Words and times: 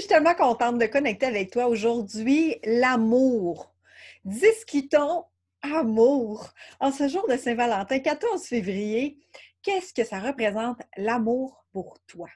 suis 0.00 0.08
tellement 0.08 0.34
contente 0.34 0.78
de 0.78 0.86
connecter 0.86 1.26
avec 1.26 1.50
toi 1.50 1.66
aujourd'hui. 1.66 2.56
L'amour. 2.64 3.72
Discutons 4.24 5.24
amour. 5.62 6.52
En 6.78 6.90
ce 6.92 7.08
jour 7.08 7.26
de 7.28 7.36
Saint-Valentin, 7.36 7.98
14 7.98 8.42
février, 8.44 9.18
qu'est-ce 9.62 9.92
que 9.92 10.04
ça 10.04 10.18
représente 10.18 10.80
l'amour 10.96 11.64
pour 11.72 11.98
toi? 12.06 12.28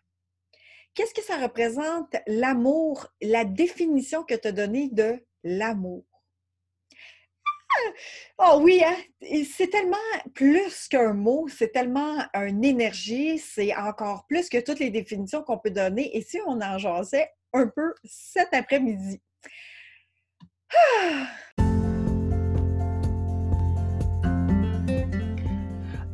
Qu'est-ce 0.95 1.15
que 1.15 1.23
ça 1.23 1.39
représente 1.39 2.15
l'amour, 2.27 3.09
la 3.21 3.45
définition 3.45 4.23
que 4.23 4.35
tu 4.35 4.49
as 4.49 4.53
donnée 4.53 4.89
de 4.93 5.25
l'amour? 5.43 6.05
Oh 8.39 8.61
oui, 8.63 8.83
hein? 8.85 8.97
c'est 9.57 9.69
tellement 9.69 9.97
plus 10.35 10.87
qu'un 10.87 11.13
mot, 11.13 11.49
c'est 11.49 11.73
tellement 11.73 12.19
une 12.35 12.65
énergie, 12.65 13.39
c'est 13.39 13.75
encore 13.75 14.27
plus 14.29 14.49
que 14.49 14.61
toutes 14.61 14.79
les 14.79 14.91
définitions 14.91 15.43
qu'on 15.43 15.59
peut 15.59 15.71
donner. 15.71 16.17
Et 16.17 16.23
si 16.23 16.39
on 16.47 16.61
en 16.61 16.79
jasait 16.79 17.31
un 17.55 17.69
peu 17.69 17.95
cet 18.05 18.53
après-midi? 18.53 19.23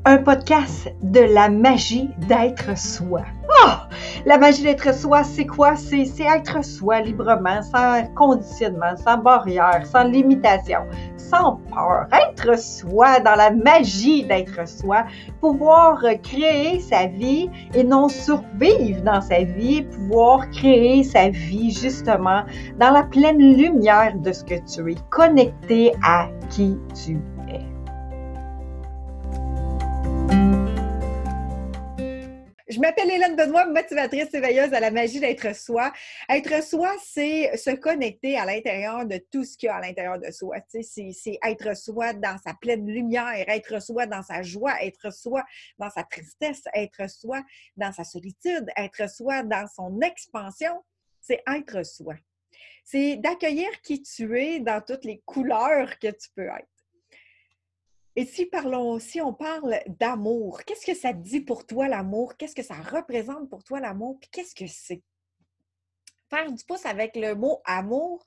Un 0.07 0.19
podcast 0.19 0.89
de 1.03 1.21
la 1.21 1.51
magie 1.51 2.09
d'être 2.29 2.77
soi. 2.77 3.25
Oh! 3.63 3.91
La 4.27 4.37
magie 4.37 4.63
d'être 4.63 4.95
soi, 4.95 5.25
c'est 5.25 5.47
quoi? 5.47 5.77
C'est 5.77 6.05
être 6.21 6.63
soi 6.63 7.01
librement, 7.01 7.63
sans 7.63 8.05
conditionnement, 8.15 8.95
sans 8.97 9.17
barrière, 9.17 9.87
sans 9.87 10.05
limitation, 10.05 10.81
sans 11.17 11.57
peur. 11.73 12.07
Être 12.13 12.59
soi 12.59 13.21
dans 13.21 13.35
la 13.35 13.51
magie 13.51 14.25
d'être 14.25 14.69
soi, 14.69 15.05
pouvoir 15.41 16.03
créer 16.23 16.81
sa 16.81 17.07
vie 17.07 17.49
et 17.75 17.83
non 17.83 18.09
survivre 18.09 19.03
dans 19.03 19.23
sa 19.23 19.45
vie, 19.45 19.83
pouvoir 19.83 20.51
créer 20.51 21.03
sa 21.03 21.31
vie 21.31 21.71
justement 21.71 22.43
dans 22.79 22.91
la 22.91 23.05
pleine 23.05 23.39
lumière 23.39 24.15
de 24.17 24.33
ce 24.33 24.45
que 24.45 24.55
tu 24.67 24.93
es, 24.93 24.97
connecté 25.09 25.95
à 26.03 26.29
qui 26.51 26.79
tu 26.95 27.19
Je 32.71 32.79
m'appelle 32.79 33.11
Hélène 33.11 33.35
Benoît, 33.35 33.67
motivatrice 33.67 34.33
éveilleuse 34.33 34.73
à 34.73 34.79
la 34.79 34.93
magie 34.93 35.19
d'être 35.19 35.57
soi. 35.57 35.93
Être 36.29 36.63
soi, 36.63 36.95
c'est 37.05 37.57
se 37.57 37.71
connecter 37.71 38.39
à 38.39 38.45
l'intérieur 38.45 39.05
de 39.05 39.19
tout 39.33 39.43
ce 39.43 39.57
qu'il 39.57 39.67
y 39.67 39.71
a 39.71 39.75
à 39.75 39.81
l'intérieur 39.81 40.21
de 40.21 40.31
soi. 40.31 40.59
C'est 40.71 41.39
être 41.45 41.77
soi 41.77 42.13
dans 42.13 42.39
sa 42.39 42.55
pleine 42.55 42.87
lumière, 42.87 43.49
être 43.49 43.83
soi 43.83 44.07
dans 44.07 44.23
sa 44.23 44.43
joie, 44.43 44.81
être 44.85 45.13
soi 45.13 45.43
dans 45.81 45.91
sa 45.91 46.05
tristesse, 46.05 46.63
être 46.73 47.11
soi 47.11 47.43
dans 47.77 47.91
sa 47.91 48.05
solitude, 48.05 48.69
être 48.77 49.11
soi 49.11 49.43
dans 49.43 49.67
son 49.67 50.01
expansion. 50.01 50.85
C'est 51.21 51.43
être 51.53 51.85
soi. 51.85 52.15
C'est 52.85 53.17
d'accueillir 53.17 53.69
qui 53.83 54.01
tu 54.01 54.41
es 54.41 54.61
dans 54.61 54.81
toutes 54.81 55.05
les 55.05 55.21
couleurs 55.27 55.99
que 55.99 56.09
tu 56.09 56.29
peux 56.37 56.47
être. 56.47 56.70
Et 58.21 58.27
si, 58.27 58.45
parlons, 58.45 58.99
si 58.99 59.19
on 59.23 59.33
parle 59.33 59.81
d'amour, 59.99 60.63
qu'est-ce 60.67 60.85
que 60.85 60.95
ça 60.95 61.15
dit 61.15 61.41
pour 61.41 61.67
toi 61.67 61.89
l'amour? 61.89 62.37
Qu'est-ce 62.37 62.55
que 62.55 62.63
ça 62.63 62.75
représente 62.75 63.49
pour 63.49 63.65
toi 63.65 63.81
l'amour? 63.81 64.19
Puis 64.21 64.29
qu'est-ce 64.31 64.55
que 64.55 64.67
c'est? 64.67 65.01
Faire 66.29 66.53
du 66.53 66.63
pouce 66.65 66.85
avec 66.85 67.17
le 67.17 67.35
mot 67.35 67.63
amour, 67.65 68.23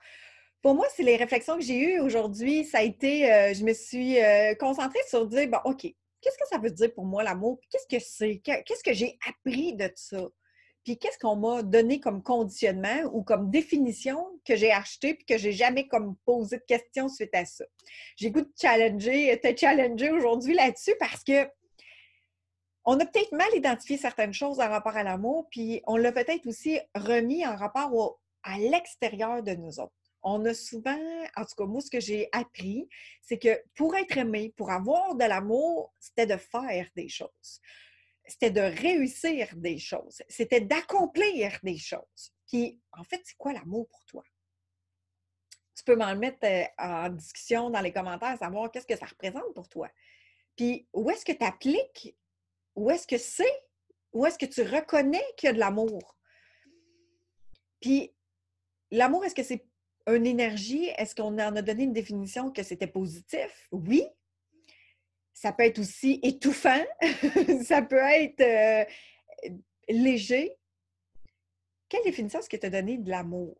pour 0.63 0.73
moi, 0.73 0.87
c'est 0.95 1.03
les 1.03 1.15
réflexions 1.15 1.57
que 1.57 1.61
j'ai 1.61 1.77
eues 1.77 1.99
aujourd'hui. 1.99 2.65
Ça 2.65 2.79
a 2.79 2.81
été, 2.81 3.31
euh, 3.31 3.53
je 3.53 3.63
me 3.63 3.71
suis 3.71 4.19
euh, 4.19 4.55
concentrée 4.55 4.97
sur 5.07 5.27
dire, 5.27 5.47
bon, 5.47 5.59
OK, 5.63 5.81
qu'est-ce 5.83 6.39
que 6.39 6.47
ça 6.49 6.57
veut 6.57 6.71
dire 6.71 6.91
pour 6.95 7.05
moi 7.05 7.21
l'amour? 7.21 7.59
Qu'est-ce 7.69 7.95
que 7.95 8.03
c'est? 8.03 8.39
Qu'est-ce 8.39 8.83
que 8.83 8.93
j'ai 8.93 9.19
appris 9.29 9.75
de 9.75 9.91
ça? 9.93 10.27
Puis 10.83 10.97
qu'est-ce 10.97 11.17
qu'on 11.17 11.37
m'a 11.37 11.63
donné 11.63 11.99
comme 11.99 12.21
conditionnement 12.21 13.03
ou 13.13 13.23
comme 13.23 13.49
définition 13.49 14.25
que 14.45 14.55
j'ai 14.55 14.71
acheté 14.71 15.13
puis 15.13 15.25
que 15.25 15.37
j'ai 15.37 15.53
jamais 15.53 15.87
comme 15.87 16.15
posé 16.25 16.57
de 16.57 16.63
questions 16.63 17.07
suite 17.07 17.33
à 17.33 17.45
ça? 17.45 17.63
J'ai 18.17 18.31
goût 18.31 18.41
de 18.41 18.53
challenger, 18.59 19.39
te 19.41 19.55
challenger 19.55 20.11
aujourd'hui 20.11 20.53
là-dessus 20.53 20.95
parce 20.99 21.23
que 21.23 21.47
on 22.85 22.99
a 22.99 23.05
peut-être 23.05 23.31
mal 23.31 23.47
identifié 23.55 23.97
certaines 23.97 24.33
choses 24.33 24.59
en 24.59 24.67
rapport 24.67 24.97
à 24.97 25.03
l'amour, 25.03 25.47
puis 25.49 25.81
on 25.87 25.95
l'a 25.95 26.11
peut-être 26.11 26.45
aussi 26.47 26.79
remis 26.93 27.45
en 27.47 27.55
rapport 27.55 28.19
à 28.43 28.57
l'extérieur 28.57 29.41
de 29.41 29.53
nous 29.53 29.79
autres. 29.79 29.93
On 30.21 30.43
a 30.45 30.53
souvent, 30.53 30.99
en 31.37 31.45
tout 31.45 31.55
cas, 31.57 31.65
moi, 31.65 31.79
ce 31.79 31.89
que 31.89 32.01
j'ai 32.01 32.27
appris, 32.33 32.89
c'est 33.21 33.37
que 33.37 33.61
pour 33.75 33.95
être 33.95 34.17
aimé, 34.17 34.53
pour 34.57 34.69
avoir 34.69 35.15
de 35.15 35.23
l'amour, 35.23 35.93
c'était 35.99 36.25
de 36.25 36.37
faire 36.37 36.87
des 36.95 37.07
choses 37.07 37.61
c'était 38.25 38.51
de 38.51 38.61
réussir 38.61 39.49
des 39.55 39.77
choses, 39.77 40.21
c'était 40.29 40.61
d'accomplir 40.61 41.59
des 41.63 41.77
choses. 41.77 42.33
Puis, 42.47 42.79
en 42.91 43.03
fait, 43.03 43.21
c'est 43.23 43.37
quoi 43.37 43.53
l'amour 43.53 43.87
pour 43.89 44.05
toi? 44.05 44.23
Tu 45.75 45.83
peux 45.83 45.95
m'en 45.95 46.15
mettre 46.15 46.45
euh, 46.45 46.65
en 46.77 47.09
discussion 47.09 47.69
dans 47.69 47.81
les 47.81 47.91
commentaires, 47.91 48.37
savoir 48.37 48.71
qu'est-ce 48.71 48.85
que 48.85 48.95
ça 48.95 49.07
représente 49.07 49.53
pour 49.55 49.67
toi. 49.67 49.89
Puis, 50.55 50.87
où 50.93 51.09
est-ce 51.09 51.25
que 51.25 51.31
tu 51.31 51.43
appliques? 51.43 52.15
Où 52.75 52.91
est-ce 52.91 53.07
que 53.07 53.17
c'est? 53.17 53.63
Où 54.13 54.25
est-ce 54.25 54.37
que 54.37 54.45
tu 54.45 54.61
reconnais 54.61 55.23
qu'il 55.35 55.47
y 55.47 55.49
a 55.49 55.53
de 55.53 55.59
l'amour? 55.59 56.17
Puis, 57.81 58.15
l'amour, 58.91 59.25
est-ce 59.25 59.35
que 59.35 59.43
c'est 59.43 59.65
une 60.07 60.27
énergie? 60.27 60.89
Est-ce 60.97 61.15
qu'on 61.15 61.33
en 61.39 61.55
a 61.55 61.61
donné 61.61 61.83
une 61.83 61.93
définition 61.93 62.51
que 62.51 62.61
c'était 62.61 62.87
positif? 62.87 63.67
Oui, 63.71 64.05
ça 65.33 65.51
peut 65.51 65.63
être 65.63 65.79
aussi 65.79 66.19
étouffant, 66.23 66.83
ça 67.65 67.81
peut 67.81 67.97
être 67.97 68.41
euh, 68.41 68.85
léger. 69.89 70.55
Quelle 71.89 72.03
définition 72.03 72.39
est-ce 72.39 72.49
que 72.49 72.57
tu 72.57 72.65
as 72.65 72.69
donné 72.69 72.97
de 72.97 73.09
l'amour? 73.09 73.57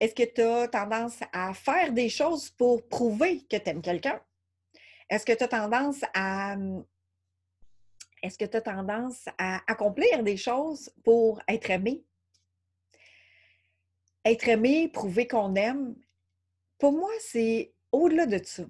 Est-ce 0.00 0.14
que 0.14 0.22
tu 0.22 0.40
as 0.40 0.68
tendance 0.68 1.20
à 1.32 1.54
faire 1.54 1.92
des 1.92 2.08
choses 2.08 2.50
pour 2.50 2.88
prouver 2.88 3.42
que 3.48 3.56
tu 3.56 3.70
aimes 3.70 3.82
quelqu'un? 3.82 4.20
Est-ce 5.08 5.26
que 5.26 5.32
tu 5.32 5.44
as 5.44 5.48
tendance 5.48 6.00
à 6.14 6.56
est-ce 8.22 8.38
que 8.38 8.44
tu 8.44 8.56
as 8.56 8.62
tendance 8.62 9.24
à 9.36 9.60
accomplir 9.66 10.22
des 10.22 10.36
choses 10.36 10.90
pour 11.02 11.40
être 11.48 11.70
aimé? 11.70 12.04
Être 14.24 14.48
aimé, 14.48 14.88
prouver 14.88 15.26
qu'on 15.26 15.56
aime, 15.56 15.96
pour 16.78 16.92
moi, 16.92 17.10
c'est 17.18 17.74
au-delà 17.90 18.26
de 18.26 18.40
ça 18.44 18.62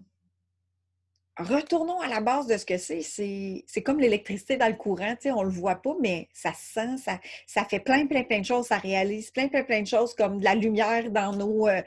retournons 1.39 2.01
à 2.01 2.09
la 2.09 2.21
base 2.21 2.47
de 2.47 2.57
ce 2.57 2.67
que 2.67 2.79
c'est. 2.79 3.01
C'est 3.03 3.83
comme 3.83 4.01
l'électricité 4.01 4.57
dans 4.57 4.69
le 4.69 4.77
courant, 4.77 5.15
on 5.25 5.41
ne 5.41 5.45
le 5.45 5.51
voit 5.51 5.77
pas, 5.77 5.95
mais 6.01 6.29
ça 6.33 6.53
sent, 6.53 6.99
ça, 6.99 7.21
ça 7.47 7.65
fait 7.65 7.81
plein, 7.81 8.07
plein, 8.07 8.23
plein 8.25 8.41
de 8.41 8.45
choses, 8.45 8.67
ça 8.67 8.79
réalise 8.79 9.31
plein, 9.31 9.49
plein, 9.49 9.65
plein 9.65 9.83
de 9.83 9.87
choses 9.87 10.15
comme 10.15 10.39
de 10.39 10.45
la 10.45 10.55
lumière 10.55 11.11
dans 11.11 11.33
nos, 11.33 11.69
euh, 11.69 11.83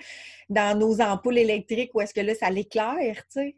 dans 0.49 0.77
nos 0.77 1.01
ampoules 1.01 1.37
électriques 1.37 1.91
où 1.93 2.01
est-ce 2.01 2.13
que 2.13 2.21
là, 2.21 2.33
ça 2.35 2.49
l'éclaire, 2.49 3.23
tu 3.27 3.39
sais. 3.39 3.55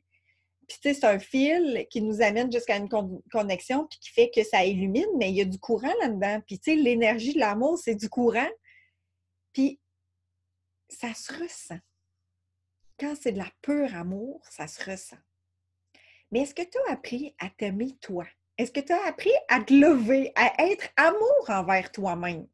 Puis, 0.68 0.80
tu 0.81 0.90
sais, 0.90 0.94
c'est 0.96 1.08
un 1.08 1.20
fil 1.20 1.88
qui 1.90 2.02
nous 2.02 2.22
amène 2.22 2.52
jusqu'à 2.52 2.76
une 2.76 2.90
connexion, 3.31 3.88
puis 3.88 4.00
qui 4.00 4.09
fait 4.09 4.30
que 4.30 4.44
ça 4.44 4.66
illumine, 4.66 5.08
mais 5.18 5.30
il 5.30 5.38
y 5.38 5.42
a 5.42 5.46
du 5.46 5.59
courant 5.59 5.94
là-dedans. 6.02 6.42
Puis, 6.46 6.59
tu 6.59 6.72
sais, 6.72 6.76
l'énergie 6.76 7.34
de 7.34 7.40
l'amour, 7.40 7.78
c'est 7.78 7.96
du 7.96 8.09
courant. 8.09 8.50
Puis, 9.53 9.80
ça 10.90 11.14
se 11.14 11.31
ressent. 11.31 11.80
Quand 13.00 13.16
c'est 13.16 13.31
de 13.31 13.38
la 13.38 13.50
pure 13.62 13.96
amour, 13.96 14.42
ça 14.50 14.68
se 14.68 14.84
ressent. 14.84 15.18
Mais 16.32 16.42
est-ce 16.42 16.54
que 16.54 16.64
tu 16.64 16.78
as 16.88 16.94
appris 16.94 17.36
à 17.40 17.50
t'aimer 17.50 17.98
toi? 18.02 18.26
Est-ce 18.58 18.72
que 18.72 18.80
tu 18.80 18.92
as 18.92 19.06
appris 19.06 19.32
à 19.48 19.62
te 19.62 19.74
lever, 19.74 20.32
à 20.36 20.66
être 20.66 20.88
amour 20.96 21.50
envers 21.50 21.92
toi-même? 21.92 22.48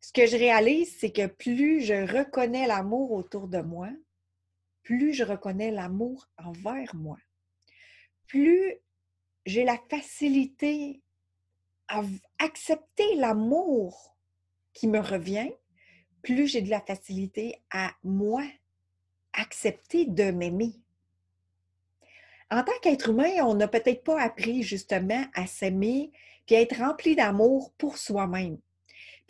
Ce 0.00 0.12
que 0.12 0.26
je 0.26 0.36
réalise, 0.36 0.96
c'est 0.98 1.12
que 1.12 1.26
plus 1.26 1.82
je 1.82 1.94
reconnais 2.16 2.66
l'amour 2.66 3.12
autour 3.12 3.48
de 3.48 3.58
moi, 3.60 3.90
plus 4.82 5.12
je 5.12 5.24
reconnais 5.24 5.70
l'amour 5.70 6.26
envers 6.38 6.94
moi, 6.94 7.18
plus 8.26 8.76
j'ai 9.44 9.64
la 9.64 9.78
facilité 9.90 11.02
à 11.88 12.02
accepter 12.38 13.14
l'amour 13.16 14.16
qui 14.72 14.88
me 14.88 15.00
revient, 15.00 15.52
plus 16.22 16.46
j'ai 16.46 16.62
de 16.62 16.70
la 16.70 16.80
facilité 16.80 17.62
à 17.70 17.92
moi 18.02 18.44
accepter 19.32 20.06
de 20.06 20.30
m'aimer 20.30 20.80
en 22.50 22.62
tant 22.62 22.78
qu'être 22.82 23.10
humain, 23.10 23.44
on 23.44 23.54
n'a 23.54 23.68
peut-être 23.68 24.02
pas 24.02 24.20
appris 24.20 24.62
justement 24.62 25.24
à 25.34 25.46
s'aimer 25.46 26.10
puis 26.46 26.56
à 26.56 26.62
être 26.62 26.78
rempli 26.78 27.14
d'amour 27.14 27.72
pour 27.78 27.96
soi-même. 27.96 28.58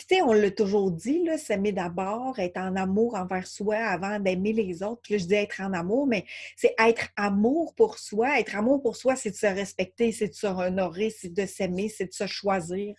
Puis 0.00 0.06
tu 0.08 0.14
sais, 0.16 0.22
on 0.22 0.32
l'a 0.32 0.50
toujours 0.50 0.90
dit, 0.90 1.28
s'aimer 1.36 1.72
d'abord, 1.72 2.38
être 2.38 2.56
en 2.56 2.74
amour 2.74 3.16
envers 3.16 3.46
soi 3.46 3.76
avant 3.76 4.18
d'aimer 4.18 4.54
les 4.54 4.82
autres. 4.82 5.02
Puis 5.02 5.12
là, 5.12 5.18
je 5.18 5.26
dis 5.26 5.34
être 5.34 5.60
en 5.60 5.74
amour, 5.74 6.06
mais 6.06 6.24
c'est 6.56 6.74
être 6.78 7.08
amour 7.16 7.74
pour 7.74 7.98
soi. 7.98 8.40
Être 8.40 8.56
amour 8.56 8.80
pour 8.80 8.96
soi, 8.96 9.14
c'est 9.14 9.32
de 9.32 9.36
se 9.36 9.44
respecter, 9.44 10.10
c'est 10.12 10.28
de 10.28 10.34
se 10.34 10.46
honorer, 10.46 11.10
c'est 11.10 11.34
de 11.34 11.44
s'aimer, 11.44 11.90
c'est 11.90 12.06
de 12.06 12.14
se 12.14 12.26
choisir. 12.26 12.94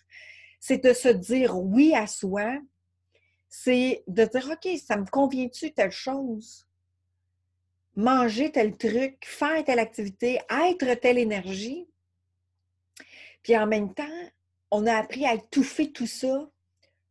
C'est 0.60 0.84
de 0.84 0.92
se 0.92 1.08
dire 1.08 1.58
oui 1.58 1.92
à 1.96 2.06
soi. 2.06 2.56
C'est 3.48 4.04
de 4.06 4.24
dire, 4.24 4.48
OK, 4.52 4.78
ça 4.78 4.96
me 4.96 5.06
convient-tu 5.06 5.72
telle 5.72 5.90
chose? 5.90 6.68
Manger 7.96 8.52
tel 8.52 8.76
truc, 8.76 9.24
faire 9.26 9.64
telle 9.64 9.78
activité, 9.78 10.38
être 10.50 10.94
telle 10.94 11.18
énergie. 11.18 11.86
Puis 13.42 13.56
en 13.56 13.66
même 13.66 13.92
temps, 13.92 14.30
on 14.70 14.86
a 14.86 14.94
appris 14.94 15.26
à 15.26 15.34
étouffer 15.34 15.92
tout 15.92 16.06
ça 16.06 16.50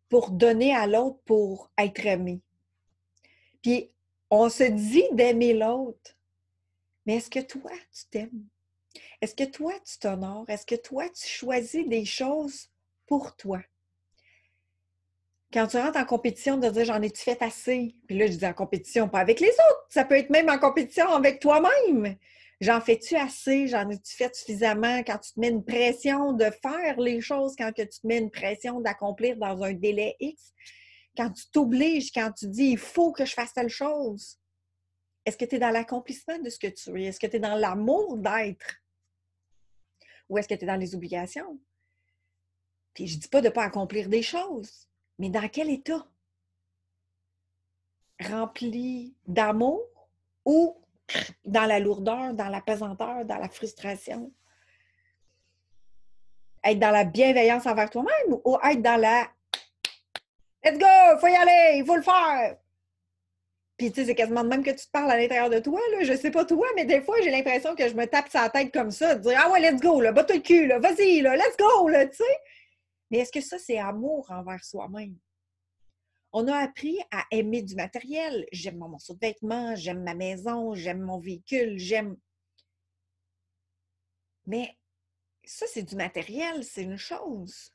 pour 0.09 0.31
donner 0.31 0.75
à 0.75 0.87
l'autre, 0.87 1.19
pour 1.25 1.71
être 1.77 2.05
aimé. 2.05 2.41
Puis 3.61 3.91
on 4.29 4.49
se 4.49 4.63
dit 4.63 5.05
d'aimer 5.11 5.53
l'autre, 5.53 6.17
mais 7.05 7.15
est-ce 7.17 7.29
que 7.29 7.39
toi, 7.39 7.71
tu 7.93 8.05
t'aimes? 8.09 8.47
Est-ce 9.21 9.35
que 9.35 9.43
toi, 9.43 9.73
tu 9.85 9.99
t'honores? 9.99 10.49
Est-ce 10.49 10.65
que 10.65 10.75
toi, 10.75 11.07
tu 11.09 11.27
choisis 11.27 11.87
des 11.87 12.05
choses 12.05 12.69
pour 13.05 13.35
toi? 13.35 13.61
Quand 15.53 15.67
tu 15.67 15.77
rentres 15.77 15.99
en 15.99 16.05
compétition, 16.05 16.57
de 16.57 16.69
dire 16.69 16.85
j'en 16.85 17.01
ai-tu 17.01 17.21
fait 17.21 17.41
assez? 17.41 17.95
Puis 18.07 18.17
là, 18.17 18.27
je 18.27 18.37
dis 18.37 18.45
en 18.45 18.53
compétition, 18.53 19.09
pas 19.09 19.19
avec 19.19 19.39
les 19.39 19.49
autres. 19.49 19.87
Ça 19.89 20.05
peut 20.05 20.15
être 20.15 20.29
même 20.29 20.49
en 20.49 20.57
compétition 20.57 21.09
avec 21.09 21.41
toi-même. 21.41 22.15
J'en 22.61 22.79
fais-tu 22.79 23.15
assez? 23.15 23.67
J'en 23.67 23.89
ai-tu 23.89 24.15
fait 24.15 24.33
suffisamment? 24.33 24.99
Quand 24.99 25.17
tu 25.17 25.33
te 25.33 25.39
mets 25.39 25.49
une 25.49 25.65
pression 25.65 26.33
de 26.33 26.45
faire 26.61 26.99
les 26.99 27.19
choses, 27.19 27.55
quand 27.57 27.73
que 27.73 27.81
tu 27.81 27.99
te 27.99 28.07
mets 28.07 28.19
une 28.19 28.31
pression 28.31 28.79
d'accomplir 28.79 29.35
dans 29.37 29.61
un 29.63 29.73
délai 29.73 30.15
X, 30.19 30.53
quand 31.17 31.31
tu 31.31 31.49
t'obliges, 31.51 32.11
quand 32.13 32.31
tu 32.31 32.47
dis 32.47 32.69
il 32.69 32.77
faut 32.77 33.11
que 33.11 33.25
je 33.25 33.33
fasse 33.33 33.53
telle 33.53 33.69
chose, 33.69 34.37
est-ce 35.25 35.37
que 35.37 35.45
tu 35.45 35.55
es 35.55 35.59
dans 35.59 35.69
l'accomplissement 35.69 36.37
de 36.39 36.49
ce 36.49 36.59
que 36.59 36.67
tu 36.67 37.01
es? 37.01 37.07
Est-ce 37.07 37.19
que 37.19 37.27
tu 37.27 37.35
es 37.35 37.39
dans 37.39 37.55
l'amour 37.55 38.17
d'être? 38.17 38.81
Ou 40.29 40.37
est-ce 40.37 40.47
que 40.47 40.53
tu 40.53 40.63
es 40.63 40.67
dans 40.67 40.77
les 40.77 40.95
obligations? 40.95 41.59
Puis 42.93 43.07
je 43.07 43.17
dis 43.17 43.27
pas 43.27 43.41
de 43.41 43.47
ne 43.47 43.53
pas 43.53 43.63
accomplir 43.63 44.07
des 44.07 44.21
choses, 44.21 44.87
mais 45.21 45.29
dans 45.29 45.47
quel 45.49 45.69
état? 45.69 46.03
Rempli 48.19 49.15
d'amour 49.27 49.79
ou 50.45 50.75
dans 51.45 51.65
la 51.65 51.79
lourdeur, 51.79 52.33
dans 52.33 52.49
la 52.49 52.59
pesanteur, 52.59 53.23
dans 53.25 53.37
la 53.37 53.47
frustration? 53.47 54.33
Être 56.63 56.79
dans 56.79 56.89
la 56.89 57.03
bienveillance 57.03 57.67
envers 57.67 57.91
toi-même 57.91 58.39
ou 58.43 58.57
être 58.63 58.81
dans 58.81 58.99
la 58.99 59.29
Let's 60.63 60.79
go, 60.79 61.19
faut 61.19 61.27
y 61.27 61.35
aller, 61.35 61.77
il 61.77 61.85
faut 61.85 61.95
le 61.95 62.01
faire! 62.01 62.57
Puis, 63.77 63.91
tu 63.91 64.01
sais, 64.01 64.07
c'est 64.07 64.15
quasiment 64.15 64.43
de 64.43 64.49
même 64.49 64.63
que 64.63 64.71
tu 64.71 64.85
te 64.85 64.91
parles 64.91 65.09
à 65.09 65.17
l'intérieur 65.17 65.49
de 65.51 65.59
toi, 65.59 65.79
là. 65.91 66.03
Je 66.03 66.15
sais 66.15 66.31
pas 66.31 66.45
toi, 66.45 66.67
mais 66.75 66.85
des 66.85 67.01
fois, 67.01 67.15
j'ai 67.23 67.31
l'impression 67.31 67.75
que 67.75 67.87
je 67.87 67.93
me 67.93 68.05
tape 68.05 68.29
sa 68.29 68.49
tête 68.49 68.71
comme 68.71 68.91
ça, 68.91 69.15
de 69.15 69.21
dire 69.21 69.39
Ah 69.43 69.51
ouais, 69.51 69.59
let's 69.59 69.81
go, 69.81 70.01
là, 70.01 70.11
bats-toi 70.11 70.37
le 70.37 70.41
cul, 70.41 70.67
vas-y, 70.67 71.21
let's 71.21 71.57
go, 71.57 71.89
tu 71.91 72.15
sais? 72.15 72.37
Mais 73.11 73.19
est-ce 73.19 73.31
que 73.31 73.41
ça, 73.41 73.59
c'est 73.59 73.77
amour 73.77 74.31
envers 74.31 74.63
soi-même? 74.63 75.17
On 76.31 76.47
a 76.47 76.55
appris 76.55 76.97
à 77.11 77.25
aimer 77.31 77.61
du 77.61 77.75
matériel. 77.75 78.47
J'aime 78.53 78.77
mon 78.77 78.87
morceau 78.87 79.13
de 79.13 79.19
vêtements, 79.19 79.75
j'aime 79.75 80.01
ma 80.03 80.15
maison, 80.15 80.73
j'aime 80.73 81.01
mon 81.01 81.19
véhicule, 81.19 81.77
j'aime. 81.77 82.17
Mais 84.47 84.77
ça, 85.43 85.65
c'est 85.67 85.83
du 85.83 85.95
matériel, 85.95 86.63
c'est 86.63 86.83
une 86.83 86.97
chose. 86.97 87.73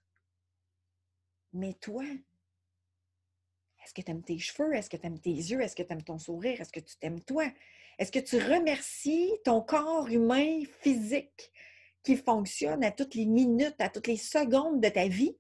Mais 1.52 1.74
toi, 1.74 2.04
est-ce 3.84 3.92
que 3.92 4.00
tu 4.00 4.10
aimes 4.10 4.24
tes 4.24 4.38
cheveux? 4.38 4.74
Est-ce 4.74 4.88
que 4.88 4.96
tu 4.96 5.06
aimes 5.06 5.20
tes 5.20 5.30
yeux? 5.30 5.60
Est-ce 5.60 5.76
que 5.76 5.82
tu 5.82 5.92
aimes 5.92 6.02
ton 6.02 6.18
sourire? 6.18 6.60
Est-ce 6.60 6.72
que 6.72 6.80
tu 6.80 6.96
t'aimes 6.96 7.20
toi? 7.20 7.44
Est-ce 7.98 8.10
que 8.10 8.18
tu 8.18 8.38
remercies 8.38 9.32
ton 9.44 9.60
corps 9.60 10.08
humain 10.08 10.62
physique 10.80 11.52
qui 12.06 12.16
fonctionne 12.16 12.84
à 12.84 12.92
toutes 12.92 13.14
les 13.14 13.26
minutes, 13.26 13.74
à 13.80 13.88
toutes 13.88 14.06
les 14.06 14.16
secondes 14.16 14.80
de 14.80 14.88
ta 14.88 15.08
vie? 15.08 15.36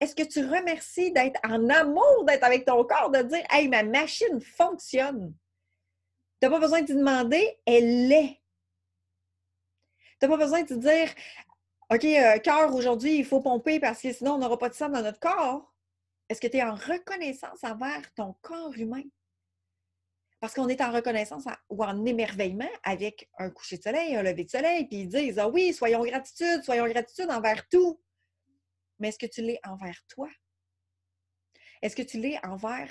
Est-ce 0.00 0.14
que 0.14 0.22
tu 0.22 0.40
remercies 0.40 1.12
d'être 1.12 1.38
en 1.44 1.68
amour, 1.68 2.24
d'être 2.26 2.44
avec 2.44 2.64
ton 2.64 2.82
corps, 2.84 3.10
de 3.10 3.22
dire 3.22 3.44
Hey, 3.50 3.68
ma 3.68 3.82
machine 3.82 4.40
fonctionne? 4.40 5.34
Tu 6.40 6.48
n'as 6.48 6.50
pas 6.50 6.60
besoin 6.60 6.80
de 6.80 6.86
te 6.86 6.92
demander, 6.94 7.60
elle 7.66 8.08
l'est. 8.08 8.40
Tu 10.18 10.26
n'as 10.26 10.28
pas 10.28 10.42
besoin 10.42 10.62
de 10.62 10.68
te 10.68 10.74
dire 10.74 11.14
OK, 11.92 12.04
euh, 12.04 12.38
cœur, 12.38 12.74
aujourd'hui, 12.74 13.18
il 13.18 13.24
faut 13.24 13.40
pomper 13.40 13.78
parce 13.78 14.00
que 14.00 14.12
sinon, 14.12 14.34
on 14.34 14.38
n'aura 14.38 14.56
pas 14.56 14.68
de 14.70 14.74
sang 14.74 14.88
dans 14.88 15.02
notre 15.02 15.20
corps. 15.20 15.74
Est-ce 16.28 16.40
que 16.40 16.46
tu 16.46 16.56
es 16.56 16.62
en 16.62 16.74
reconnaissance 16.74 17.62
envers 17.64 18.14
ton 18.14 18.34
corps 18.40 18.72
humain? 18.76 19.02
Parce 20.40 20.54
qu'on 20.54 20.68
est 20.68 20.80
en 20.80 20.90
reconnaissance 20.90 21.44
ou 21.68 21.84
en 21.84 22.04
émerveillement 22.06 22.70
avec 22.82 23.30
un 23.38 23.50
coucher 23.50 23.76
de 23.76 23.82
soleil, 23.82 24.16
un 24.16 24.22
lever 24.22 24.44
de 24.44 24.50
soleil, 24.50 24.86
puis 24.86 25.00
ils 25.00 25.08
disent 25.08 25.38
Ah 25.38 25.48
oui, 25.48 25.74
soyons 25.74 26.02
gratitude, 26.02 26.62
soyons 26.64 26.86
gratitude 26.88 27.30
envers 27.30 27.68
tout. 27.68 28.00
Mais 28.98 29.08
est-ce 29.08 29.18
que 29.18 29.26
tu 29.26 29.42
l'es 29.42 29.60
envers 29.64 29.98
toi? 30.08 30.30
Est-ce 31.82 31.94
que 31.94 32.02
tu 32.02 32.18
l'es 32.18 32.38
envers 32.42 32.90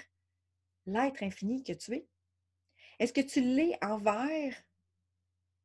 l'être 0.85 1.23
infini 1.23 1.63
que 1.63 1.73
tu 1.73 1.93
es? 1.93 2.07
Est-ce 2.99 3.13
que 3.13 3.21
tu 3.21 3.41
l'es 3.41 3.77
envers 3.81 4.55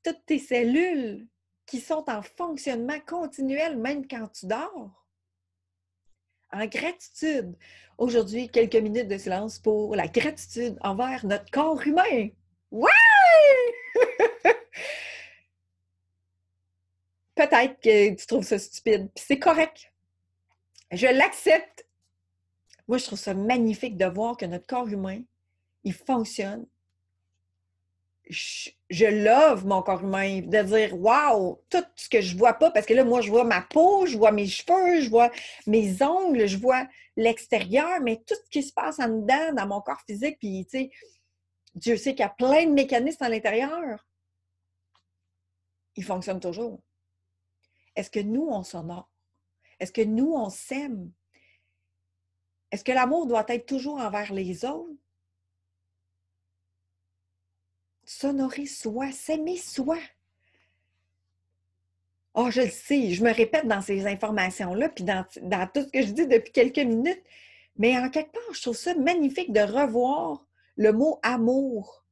toutes 0.02 0.24
tes 0.24 0.38
cellules 0.38 1.28
qui 1.66 1.80
sont 1.80 2.08
en 2.08 2.22
fonctionnement 2.22 3.00
continuel 3.00 3.78
même 3.78 4.06
quand 4.06 4.28
tu 4.28 4.46
dors? 4.46 5.03
En 6.54 6.66
gratitude. 6.66 7.56
Aujourd'hui, 7.98 8.48
quelques 8.48 8.76
minutes 8.76 9.08
de 9.08 9.18
silence 9.18 9.58
pour 9.58 9.94
la 9.96 10.06
gratitude 10.08 10.78
envers 10.80 11.26
notre 11.26 11.50
corps 11.50 11.80
humain. 11.86 12.28
Ouais! 12.70 12.90
Peut-être 17.34 17.80
que 17.80 18.14
tu 18.14 18.26
trouves 18.26 18.44
ça 18.44 18.58
stupide, 18.58 19.10
puis 19.14 19.24
c'est 19.26 19.38
correct. 19.38 19.92
Je 20.92 21.06
l'accepte. 21.06 21.86
Moi, 22.86 22.98
je 22.98 23.06
trouve 23.06 23.18
ça 23.18 23.34
magnifique 23.34 23.96
de 23.96 24.04
voir 24.06 24.36
que 24.36 24.46
notre 24.46 24.66
corps 24.66 24.88
humain, 24.88 25.22
il 25.82 25.92
fonctionne 25.92 26.66
je, 28.28 29.04
love 29.04 29.66
mon 29.66 29.82
corps 29.82 30.02
humain, 30.02 30.40
de 30.40 30.62
dire 30.62 30.98
Waouh, 30.98 31.60
tout 31.68 31.84
ce 31.96 32.08
que 32.08 32.20
je 32.20 32.36
vois 32.36 32.54
pas, 32.54 32.70
parce 32.70 32.86
que 32.86 32.94
là, 32.94 33.04
moi, 33.04 33.20
je 33.20 33.30
vois 33.30 33.44
ma 33.44 33.60
peau, 33.60 34.06
je 34.06 34.16
vois 34.16 34.32
mes 34.32 34.46
cheveux, 34.46 35.00
je 35.00 35.10
vois 35.10 35.30
mes 35.66 36.02
ongles, 36.02 36.46
je 36.46 36.56
vois 36.56 36.86
l'extérieur, 37.16 38.00
mais 38.00 38.22
tout 38.26 38.34
ce 38.34 38.50
qui 38.50 38.62
se 38.62 38.72
passe 38.72 38.98
en 38.98 39.08
dedans, 39.08 39.52
dans 39.54 39.66
mon 39.66 39.80
corps 39.80 40.00
physique, 40.06 40.38
puis 40.38 40.64
tu 40.64 40.78
sais, 40.78 40.90
Dieu 41.74 41.96
sait 41.96 42.12
qu'il 42.12 42.20
y 42.20 42.22
a 42.22 42.28
plein 42.30 42.66
de 42.66 42.72
mécanismes 42.72 43.24
à 43.24 43.28
l'intérieur. 43.28 44.06
Ils 45.96 46.04
fonctionnent 46.04 46.40
toujours. 46.40 46.80
Est-ce 47.94 48.10
que 48.10 48.20
nous, 48.20 48.48
on 48.50 48.62
s'honore? 48.62 49.10
Est-ce 49.78 49.92
que 49.92 50.02
nous, 50.02 50.32
on 50.32 50.50
s'aime? 50.50 51.12
Est-ce 52.70 52.84
que 52.84 52.92
l'amour 52.92 53.26
doit 53.26 53.44
être 53.48 53.66
toujours 53.66 53.98
envers 53.98 54.32
les 54.32 54.64
autres? 54.64 54.94
S'honorer 58.04 58.66
soi, 58.66 59.10
s'aimer 59.12 59.56
soi. 59.56 59.98
Oh, 62.34 62.50
je 62.50 62.62
le 62.62 62.70
sais, 62.70 63.10
je 63.10 63.22
me 63.22 63.32
répète 63.32 63.66
dans 63.66 63.80
ces 63.80 64.06
informations-là, 64.06 64.88
puis 64.88 65.04
dans, 65.04 65.24
tout 65.72 65.82
ce 65.82 65.88
que 65.88 66.02
je 66.02 66.12
dis 66.12 66.26
depuis 66.26 66.52
quelques 66.52 66.78
minutes, 66.78 67.22
mais 67.76 67.96
en 67.96 68.10
quelque 68.10 68.32
part, 68.32 68.54
je 68.54 68.62
trouve 68.62 68.76
ça 68.76 68.94
magnifique 68.94 69.52
de 69.52 69.60
revoir 69.60 70.44
le 70.76 70.92
mot 70.92 71.20
amour. 71.22 72.04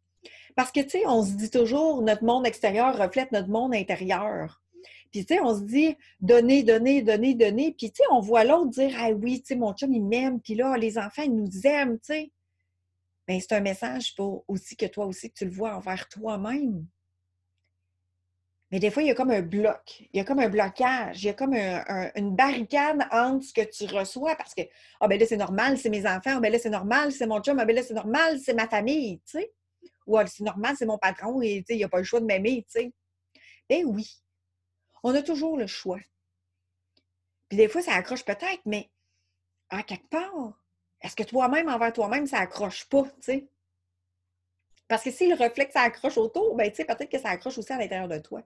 Parce 0.54 0.70
que, 0.70 0.80
tu 0.80 0.90
sais, 0.90 1.06
on 1.06 1.24
se 1.24 1.32
dit 1.32 1.50
toujours, 1.50 2.02
notre 2.02 2.24
monde 2.24 2.46
extérieur 2.46 2.96
reflète 2.96 3.32
notre 3.32 3.48
monde 3.48 3.74
intérieur. 3.74 4.62
Puis, 5.10 5.24
tu 5.26 5.34
sais, 5.34 5.40
on 5.40 5.54
se 5.54 5.62
dit, 5.62 5.96
donner, 6.20 6.62
donner, 6.62 7.02
donner, 7.02 7.34
donner. 7.34 7.74
Puis, 7.76 7.90
tu 7.90 7.96
sais, 7.96 8.04
on 8.10 8.20
voit 8.20 8.44
l'autre 8.44 8.70
dire, 8.70 8.94
ah 8.98 9.10
oui, 9.10 9.40
tu 9.40 9.48
sais, 9.48 9.56
mon 9.56 9.72
chum, 9.72 9.92
il 9.92 10.04
m'aime. 10.04 10.40
Puis 10.40 10.54
là, 10.54 10.76
les 10.76 10.98
enfants, 10.98 11.22
ils 11.22 11.34
nous 11.34 11.66
aiment, 11.66 11.98
tu 11.98 12.14
sais. 12.14 12.32
Ben, 13.28 13.40
c'est 13.40 13.54
un 13.54 13.60
message 13.60 14.14
pour 14.16 14.44
aussi 14.48 14.76
que 14.76 14.86
toi 14.86 15.06
aussi, 15.06 15.30
que 15.30 15.38
tu 15.38 15.44
le 15.44 15.50
vois 15.50 15.76
envers 15.76 16.08
toi-même. 16.08 16.86
Mais 18.72 18.78
des 18.78 18.90
fois, 18.90 19.02
il 19.02 19.08
y 19.08 19.10
a 19.10 19.14
comme 19.14 19.30
un 19.30 19.42
bloc, 19.42 20.00
il 20.00 20.16
y 20.16 20.20
a 20.20 20.24
comme 20.24 20.38
un 20.38 20.48
blocage, 20.48 21.22
il 21.22 21.26
y 21.26 21.28
a 21.28 21.34
comme 21.34 21.52
une 21.52 22.34
barricade 22.34 23.06
entre 23.10 23.44
ce 23.44 23.52
que 23.52 23.60
tu 23.60 23.84
reçois 23.84 24.34
parce 24.34 24.54
que, 24.54 24.62
ah 24.98 25.08
ben 25.08 25.20
là, 25.20 25.26
c'est 25.26 25.36
normal, 25.36 25.76
c'est 25.76 25.90
mes 25.90 26.06
enfants, 26.06 26.36
ah 26.36 26.40
ben 26.40 26.50
là, 26.50 26.58
c'est 26.58 26.70
normal, 26.70 27.12
c'est 27.12 27.26
mon 27.26 27.40
chum, 27.42 27.58
ah 27.58 27.66
ben 27.66 27.76
là, 27.76 27.82
c'est 27.82 27.92
normal, 27.92 28.40
c'est 28.40 28.54
ma 28.54 28.66
famille, 28.66 29.20
tu 29.26 29.38
sais. 29.38 29.52
Ou 30.06 30.16
ah, 30.16 30.26
c'est 30.26 30.42
normal, 30.42 30.74
c'est 30.78 30.86
mon 30.86 30.96
patron 30.96 31.42
et, 31.42 31.62
il 31.68 31.76
n'y 31.76 31.84
a 31.84 31.88
pas 31.88 31.98
le 31.98 32.04
choix 32.04 32.20
de 32.20 32.24
m'aimer, 32.24 32.64
tu 32.64 32.80
sais. 32.80 32.92
Ben 33.68 33.84
oui, 33.84 34.10
on 35.02 35.14
a 35.14 35.20
toujours 35.20 35.58
le 35.58 35.66
choix. 35.66 36.00
Puis 37.50 37.58
des 37.58 37.68
fois, 37.68 37.82
ça 37.82 37.92
accroche 37.92 38.24
peut-être, 38.24 38.62
mais 38.64 38.90
à 39.68 39.82
quelque 39.82 40.08
part, 40.08 40.61
est-ce 41.02 41.16
que 41.16 41.24
toi-même, 41.24 41.68
envers 41.68 41.92
toi-même, 41.92 42.26
ça 42.26 42.38
accroche 42.38 42.88
pas, 42.88 43.02
tu 43.02 43.10
sais? 43.20 43.48
Parce 44.88 45.04
que 45.04 45.10
si 45.10 45.28
le 45.28 45.34
réflexe, 45.34 45.74
accroche 45.74 46.18
autour, 46.18 46.54
ben, 46.54 46.70
tu 46.70 46.76
sais, 46.76 46.84
peut-être 46.84 47.10
que 47.10 47.18
ça 47.18 47.30
accroche 47.30 47.58
aussi 47.58 47.72
à 47.72 47.78
l'intérieur 47.78 48.08
de 48.08 48.18
toi. 48.18 48.42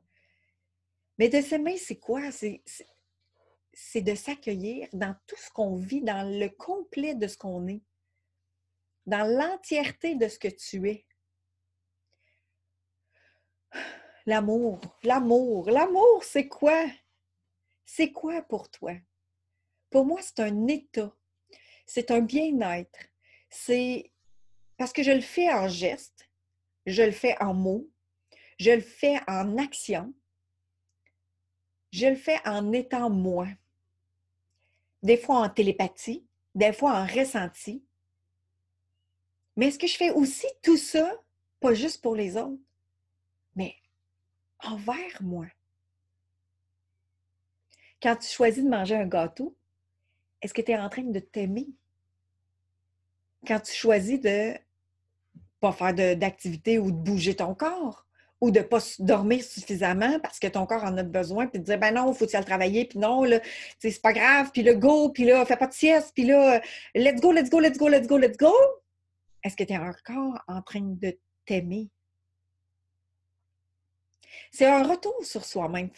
Mais 1.19 1.29
de 1.29 1.41
s'aimer, 1.41 1.77
c'est 1.77 1.99
quoi? 1.99 2.31
C'est 2.31 4.01
de 4.01 4.15
s'accueillir 4.15 4.89
dans 4.93 5.15
tout 5.27 5.37
ce 5.37 5.51
qu'on 5.51 5.77
vit, 5.77 6.03
dans 6.03 6.23
le 6.23 6.49
complet 6.49 7.15
de 7.15 7.27
ce 7.27 7.37
qu'on 7.37 7.67
est, 7.69 7.83
dans 9.07 9.27
l'entièreté 9.27 10.15
de 10.15 10.29
ce 10.29 10.39
que 10.39 10.49
tu 10.49 10.89
es. 10.89 11.05
L'amour, 14.25 14.81
l'amour, 15.03 15.71
l'amour, 15.71 16.25
c'est 16.25 16.49
quoi? 16.49 16.87
C'est 17.85 18.13
quoi 18.13 18.43
pour 18.43 18.71
toi? 18.71 18.93
Pour 19.91 20.05
moi, 20.05 20.21
c'est 20.23 20.41
un 20.41 20.67
état 20.67 21.15
c'est 21.87 22.11
un 22.11 22.21
bien-être. 22.21 22.99
C'est 23.49 24.11
parce 24.77 24.93
que 24.93 25.03
je 25.03 25.13
le 25.13 25.21
fais 25.21 25.51
en 25.51 25.69
geste, 25.69 26.29
je 26.85 27.03
le 27.03 27.13
fais 27.13 27.41
en 27.41 27.55
mots, 27.55 27.89
je 28.59 28.73
le 28.73 28.81
fais 28.81 29.19
en 29.27 29.57
action, 29.57 30.13
je 31.93 32.07
le 32.07 32.17
fais 32.17 32.39
en 32.47 32.73
étant 32.73 33.09
moi. 33.09 33.47
Des 35.03 35.17
fois 35.17 35.39
en 35.41 35.49
télépathie, 35.49 36.27
des 36.55 36.73
fois 36.73 36.93
en 37.01 37.07
ressenti. 37.07 37.85
Mais 39.57 39.69
est-ce 39.69 39.79
que 39.79 39.87
je 39.87 39.97
fais 39.97 40.11
aussi 40.11 40.47
tout 40.63 40.77
ça, 40.77 41.11
pas 41.61 41.73
juste 41.73 42.03
pour 42.03 42.17
les 42.17 42.37
autres, 42.37 42.61
mais 43.55 43.77
envers 44.63 45.23
moi? 45.23 45.47
Quand 48.03 48.17
tu 48.17 48.29
choisis 48.29 48.63
de 48.63 48.69
manger 48.69 48.97
un 48.97 49.07
gâteau, 49.07 49.57
est-ce 50.47 50.55
que 50.55 50.63
tu 50.63 50.71
es 50.71 50.79
en 50.79 50.89
train 50.89 51.03
de 51.03 51.19
t'aimer? 51.19 51.67
Quand 53.47 53.59
tu 53.59 53.73
choisis 53.73 54.21
de 54.21 54.55
pas 55.61 55.73
faire 55.73 55.93
d'activité 56.17 56.79
ou 56.79 56.93
de 56.93 56.97
bouger 56.97 57.35
ton 57.35 57.55
corps, 57.55 58.07
ou 58.41 58.53
de 58.53 58.61
pas 58.61 58.79
dormir 59.01 59.43
suffisamment 59.43 60.21
parce 60.21 60.39
que 60.39 60.47
ton 60.47 60.67
corps 60.67 60.85
en 60.85 60.97
a 60.99 61.03
besoin, 61.03 61.49
puis 61.49 61.59
de 61.59 61.65
dire, 61.65 61.79
ben 61.79 61.95
non, 61.95 62.13
faut 62.13 62.27
le 62.27 62.45
travailler, 62.45 62.85
puis 62.85 63.01
non, 63.01 63.25
c'est 63.81 64.01
pas 64.01 64.13
grave, 64.13 64.51
puis 64.53 64.63
le 64.63 64.75
go, 64.75 65.09
puis 65.09 65.25
là, 65.25 65.45
fais 65.47 65.57
pas 65.57 65.67
de 65.67 65.73
sieste, 65.73 66.13
puis 66.15 66.25
là, 66.25 66.61
let's 66.95 67.21
go, 67.21 67.33
let's 67.33 67.51
go, 67.51 67.59
let's 67.59 67.77
go, 67.77 67.89
let's 67.89 68.07
go, 68.07 68.19
let's 68.19 68.37
go. 68.37 68.53
Est-ce 69.43 69.57
que 69.57 69.65
tu 69.65 69.73
es 69.73 69.79
encore 69.79 70.39
en 70.47 70.63
train 70.63 70.83
de 70.83 71.19
t'aimer? 71.45 71.89
C'est 74.53 74.67
un 74.67 74.87
retour 74.87 75.25
sur 75.25 75.45
soi-même. 75.45 75.91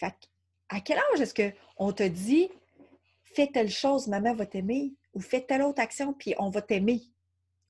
À 0.71 0.81
quel 0.81 0.99
âge 0.99 1.21
est-ce 1.21 1.35
qu'on 1.35 1.93
te 1.93 2.05
dit, 2.05 2.49
fais 3.39 3.47
telle 3.47 3.71
chose, 3.71 4.09
maman 4.09 4.35
va 4.35 4.47
t'aimer, 4.47 4.95
ou 5.15 5.21
fais 5.21 5.41
telle 5.41 5.63
autre 5.63 5.81
action, 5.81 6.13
puis 6.13 6.35
on 6.41 6.51
va 6.51 6.61
t'aimer, 6.61 7.03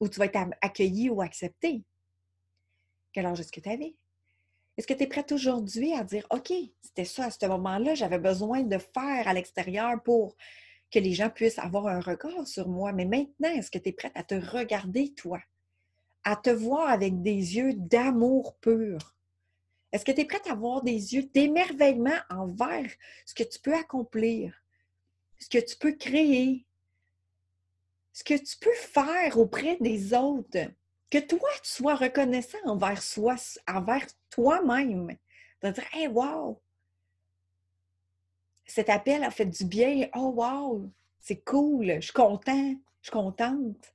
ou 0.01 0.09
tu 0.09 0.19
vas 0.19 0.25
être 0.25 0.39
accueilli 0.63 1.11
ou 1.11 1.21
accepté? 1.21 1.83
Quel 3.13 3.27
âge 3.27 3.41
est-ce 3.41 3.53
que 3.53 3.61
tu 3.61 3.69
avais? 3.69 3.95
Est-ce 4.79 4.87
que 4.87 4.95
tu 4.95 5.03
es 5.03 5.07
prête 5.07 5.31
aujourd'hui 5.31 5.93
à 5.93 6.05
dire, 6.05 6.27
OK, 6.31 6.55
c'était 6.81 7.05
ça 7.05 7.27
à 7.27 7.31
ce 7.31 7.45
moment-là, 7.45 7.95
j'avais 7.95 8.19
besoin 8.19 8.63
de 8.63 8.79
faire 8.79 9.29
à 9.29 9.35
l'extérieur 9.35 10.03
pour 10.03 10.37
que 10.91 11.01
les 11.01 11.13
gens 11.13 11.29
puissent 11.29 11.59
avoir 11.59 11.89
un 11.89 12.01
regard 12.01 12.47
sur 12.47 12.67
moi, 12.67 12.93
mais 12.93 13.05
maintenant, 13.05 13.51
est-ce 13.51 13.71
que 13.71 13.77
tu 13.77 13.91
es 13.91 13.93
prête 13.93 14.17
à 14.17 14.23
te 14.23 14.37
regarder, 14.37 15.13
toi, 15.13 15.39
à 16.25 16.37
te 16.37 16.49
voir 16.49 16.89
avec 16.89 17.21
des 17.21 17.57
yeux 17.57 17.75
d'amour 17.75 18.57
pur? 18.63 19.15
Est-ce 19.93 20.07
que 20.07 20.13
tu 20.13 20.23
es 20.23 20.25
prête 20.25 20.47
à 20.47 20.53
avoir 20.53 20.83
des 20.83 21.15
yeux 21.15 21.25
d'émerveillement 21.25 22.19
envers 22.31 22.91
ce 23.27 23.35
que 23.35 23.43
tu 23.43 23.59
peux 23.59 23.75
accomplir, 23.75 24.55
ce 25.39 25.49
que 25.49 25.59
tu 25.59 25.77
peux 25.77 25.93
créer, 25.93 26.67
ce 28.13 28.25
que 28.25 28.35
tu 28.35 28.57
peux 28.59 28.75
faire 28.75 29.39
auprès 29.39 29.77
des 29.81 30.15
autres? 30.15 30.71
que 31.11 31.19
toi, 31.19 31.49
tu 31.63 31.71
sois 31.71 31.95
reconnaissant 31.95 32.59
envers, 32.65 33.03
soi, 33.03 33.37
envers 33.67 34.07
toi-même. 34.31 35.17
De 35.63 35.71
dire, 35.71 35.85
hey, 35.93 36.09
wow! 36.09 36.61
Cet 38.67 38.91
appel 38.91 39.25
a 39.25 39.31
fait 39.31 39.47
du 39.47 39.65
bien. 39.65 40.09
Oh, 40.15 40.33
wow! 40.37 40.91
C'est 41.21 41.43
cool. 41.45 41.95
Je 41.97 42.01
suis 42.01 42.13
content. 42.13 42.75
Je 43.01 43.09
suis 43.09 43.13
contente. 43.13 43.95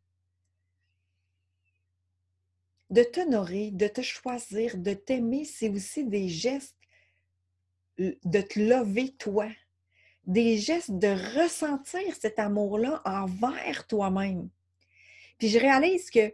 De 2.89 3.03
t'honorer, 3.03 3.71
de 3.71 3.88
te 3.88 4.01
choisir, 4.01 4.77
de 4.77 4.93
t'aimer, 4.93 5.45
c'est 5.45 5.69
aussi 5.69 6.05
des 6.05 6.27
gestes 6.27 6.77
de 7.97 8.41
te 8.41 8.59
lever 8.59 9.13
toi. 9.13 9.47
Des 10.25 10.57
gestes 10.57 10.91
de 10.91 11.09
ressentir 11.37 12.15
cet 12.19 12.39
amour-là 12.39 13.01
envers 13.05 13.85
toi-même. 13.87 14.49
Puis 15.37 15.49
je 15.49 15.59
réalise 15.59 16.09
que 16.09 16.33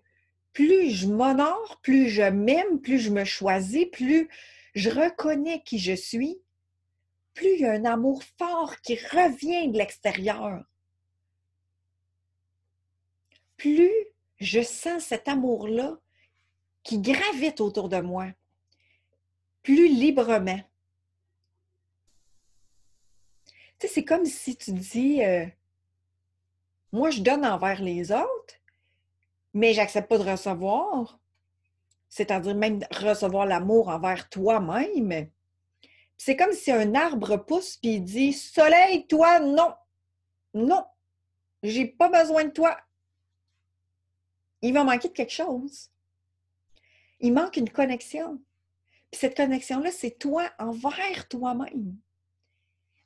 plus 0.53 0.91
je 0.91 1.07
m'honore, 1.07 1.79
plus 1.81 2.09
je 2.09 2.23
m'aime, 2.23 2.79
plus 2.81 2.99
je 2.99 3.09
me 3.09 3.23
choisis, 3.23 3.87
plus 3.91 4.29
je 4.75 4.89
reconnais 4.89 5.61
qui 5.63 5.79
je 5.79 5.93
suis, 5.93 6.39
plus 7.33 7.53
il 7.53 7.61
y 7.61 7.65
a 7.65 7.71
un 7.71 7.85
amour 7.85 8.23
fort 8.37 8.79
qui 8.81 8.95
revient 8.95 9.69
de 9.69 9.77
l'extérieur. 9.77 10.63
Plus 13.57 13.91
je 14.39 14.61
sens 14.61 15.03
cet 15.03 15.27
amour-là 15.27 15.97
qui 16.83 16.99
gravite 16.99 17.61
autour 17.61 17.89
de 17.89 17.99
moi, 17.99 18.27
plus 19.63 19.87
librement. 19.87 20.61
C'est 23.87 24.03
comme 24.03 24.25
si 24.25 24.55
tu 24.55 24.73
dis, 24.73 25.23
euh, 25.23 25.45
moi 26.91 27.09
je 27.09 27.21
donne 27.21 27.45
envers 27.45 27.81
les 27.81 28.11
autres, 28.11 28.55
mais 29.53 29.73
j'accepte 29.73 30.09
pas 30.09 30.17
de 30.17 30.29
recevoir, 30.29 31.19
c'est-à-dire 32.09 32.55
même 32.55 32.81
recevoir 32.91 33.45
l'amour 33.45 33.89
envers 33.89 34.29
toi-même. 34.29 35.29
C'est 36.17 36.35
comme 36.35 36.51
si 36.51 36.71
un 36.71 36.93
arbre 36.95 37.37
pousse 37.37 37.77
puis 37.77 37.95
il 37.95 38.03
dit 38.03 38.33
Soleil, 38.33 39.07
toi, 39.07 39.39
non, 39.39 39.73
non, 40.53 40.85
j'ai 41.63 41.85
pas 41.85 42.09
besoin 42.09 42.45
de 42.45 42.51
toi. 42.51 42.77
Il 44.61 44.73
va 44.73 44.83
manquer 44.83 45.07
de 45.07 45.13
quelque 45.13 45.31
chose. 45.31 45.89
Il 47.21 47.33
manque 47.33 47.55
une 47.55 47.69
connexion. 47.69 48.41
Puis 49.11 49.19
cette 49.21 49.37
connexion-là, 49.37 49.91
c'est 49.91 50.19
toi 50.19 50.49
envers 50.59 51.27
toi-même. 51.29 51.97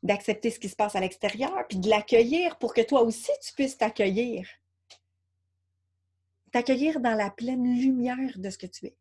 D'accepter 0.03 0.51
ce 0.51 0.59
qui 0.59 0.69
se 0.69 0.75
passe 0.75 0.95
à 0.95 0.99
l'extérieur, 0.99 1.65
puis 1.67 1.79
de 1.79 1.89
l'accueillir 1.89 2.57
pour 2.59 2.73
que 2.73 2.81
toi 2.81 3.01
aussi 3.01 3.31
tu 3.41 3.53
puisses 3.53 3.77
t'accueillir. 3.77 4.47
T'accueillir 6.51 6.99
dans 6.99 7.15
la 7.15 7.31
pleine 7.31 7.63
lumière 7.63 8.37
de 8.37 8.49
ce 8.49 8.57
que 8.57 8.67
tu 8.67 8.85
es, 8.85 8.95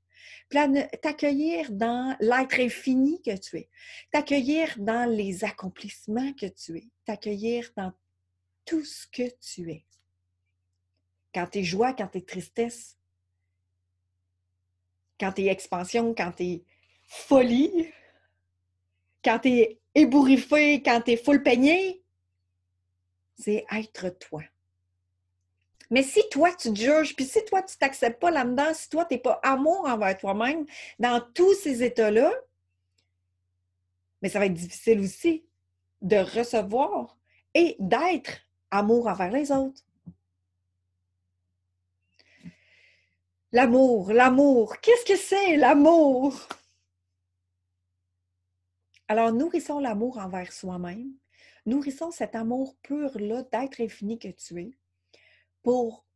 t'accueillir 1.03 1.71
dans 1.73 2.17
l'être 2.21 2.61
infini 2.61 3.21
que 3.21 3.37
tu 3.37 3.59
es, 3.59 3.69
t'accueillir 4.11 4.75
dans 4.79 5.11
les 5.11 5.45
accomplissements 5.45 6.33
que 6.35 6.47
tu 6.47 6.79
es, 6.79 6.89
t'accueillir 7.05 7.71
dans 7.77 7.93
tout 8.65 8.85
ce 8.85 9.07
que 9.09 9.29
tu 9.41 9.71
es. 9.71 9.85
Quand 11.35 11.47
tu 11.47 11.59
es 11.59 11.65
joie, 11.65 11.93
quand 11.95 12.09
tu 12.09 12.19
es 12.19 12.23
tristesse, 12.23 12.97
quand 15.19 15.33
tu 15.33 15.43
es 15.43 15.47
expansion, 15.49 16.15
quand 16.15 16.33
tu 16.33 16.45
es 16.45 16.65
folie, 17.07 17.91
quand 19.25 19.39
tu 19.41 19.49
es 19.49 19.82
ébouriffé, 19.95 20.83
quand 20.83 21.03
tu 21.03 21.13
es 21.13 21.17
full 21.17 21.43
peigné, 21.43 22.03
c'est 23.39 23.65
être 23.71 24.09
toi. 24.19 24.43
Mais 25.91 26.03
si 26.03 26.23
toi, 26.31 26.51
tu 26.55 26.73
te 26.73 26.79
juges, 26.79 27.15
puis 27.15 27.27
si 27.27 27.45
toi, 27.45 27.63
tu 27.63 27.77
t'acceptes 27.77 28.19
pas 28.19 28.31
là-dedans, 28.31 28.73
si 28.73 28.89
toi, 28.89 29.05
tu 29.05 29.15
n'es 29.15 29.21
pas 29.21 29.39
amour 29.43 29.85
envers 29.87 30.17
toi-même, 30.17 30.65
dans 30.99 31.21
tous 31.35 31.53
ces 31.55 31.83
états-là, 31.83 32.33
mais 34.23 34.29
ça 34.29 34.39
va 34.39 34.47
être 34.47 34.55
difficile 34.55 35.01
aussi 35.01 35.45
de 36.01 36.17
recevoir 36.17 37.19
et 37.53 37.77
d'être 37.79 38.39
amour 38.71 39.07
envers 39.07 39.31
les 39.31 39.53
autres. 39.53 39.83
L'amour, 43.53 44.13
l'amour, 44.13 44.79
qu'est-ce 44.81 45.05
que 45.05 45.19
c'est 45.19 45.57
l'amour? 45.57 46.49
Alors, 49.13 49.31
nourrissons 49.31 49.79
l'amour 49.79 50.17
envers 50.17 50.51
soi-même. 50.55 51.13
Nourrissons 51.67 52.11
cet 52.11 52.35
amour 52.35 52.75
pur-là 52.83 53.43
d'être 53.43 53.83
infini 53.83 54.19
que 54.19 54.29
tu 54.29 54.59
es 54.59 54.71
pour 55.63 56.07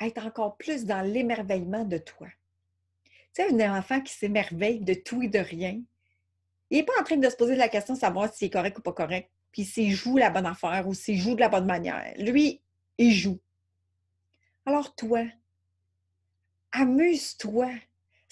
être 0.00 0.24
encore 0.24 0.56
plus 0.56 0.86
dans 0.86 1.02
l'émerveillement 1.02 1.84
de 1.84 1.98
toi. 1.98 2.28
Tu 3.34 3.42
sais, 3.42 3.62
un 3.62 3.78
enfant 3.78 4.00
qui 4.00 4.14
s'émerveille 4.14 4.80
de 4.80 4.94
tout 4.94 5.20
et 5.20 5.28
de 5.28 5.38
rien, 5.38 5.82
il 6.70 6.78
n'est 6.78 6.82
pas 6.82 6.98
en 6.98 7.04
train 7.04 7.18
de 7.18 7.28
se 7.28 7.36
poser 7.36 7.56
la 7.56 7.68
question 7.68 7.92
de 7.92 7.98
savoir 7.98 8.32
s'il 8.32 8.46
est 8.46 8.50
correct 8.50 8.78
ou 8.78 8.80
pas 8.80 8.94
correct, 8.94 9.30
puis 9.52 9.66
s'il 9.66 9.92
joue 9.92 10.16
la 10.16 10.30
bonne 10.30 10.46
affaire 10.46 10.88
ou 10.88 10.94
s'il 10.94 11.18
joue 11.18 11.34
de 11.34 11.40
la 11.40 11.50
bonne 11.50 11.66
manière. 11.66 12.14
Lui, 12.16 12.62
il 12.96 13.12
joue. 13.12 13.38
Alors 14.64 14.94
toi, 14.94 15.26
amuse-toi. 16.72 17.68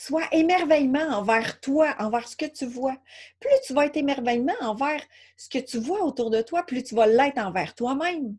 Sois 0.01 0.29
émerveillement 0.31 1.09
envers 1.09 1.61
toi, 1.61 1.93
envers 1.99 2.29
ce 2.29 2.37
que 2.37 2.47
tu 2.47 2.67
vois. 2.67 2.97
Plus 3.41 3.51
tu 3.67 3.75
vas 3.75 3.87
être 3.87 3.97
émerveillement 3.97 4.55
envers 4.61 5.03
ce 5.37 5.49
que 5.49 5.59
tu 5.59 5.79
vois 5.79 6.05
autour 6.05 6.31
de 6.31 6.41
toi, 6.41 6.63
plus 6.63 6.85
tu 6.85 6.95
vas 6.95 7.09
l'être 7.09 7.39
envers 7.39 7.75
toi-même. 7.75 8.37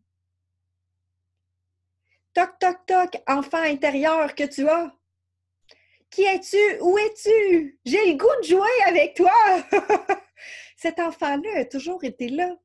Toc, 2.34 2.58
toc, 2.62 2.78
toc, 2.88 3.22
enfant 3.28 3.62
intérieur 3.62 4.34
que 4.36 4.46
tu 4.46 4.70
as. 4.70 4.96
Qui 6.10 6.24
es-tu? 6.24 6.80
Où 6.80 6.98
es-tu? 6.98 7.78
J'ai 7.84 8.14
le 8.14 8.18
goût 8.18 8.42
de 8.42 8.48
jouer 8.48 8.84
avec 8.88 9.16
toi. 9.16 9.34
Cet 10.78 10.98
enfant-là 10.98 11.60
a 11.60 11.66
toujours 11.66 12.06
été 12.06 12.30
là. 12.30 12.56